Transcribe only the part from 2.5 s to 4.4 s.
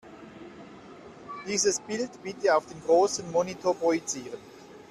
auf den großen Monitor projizieren.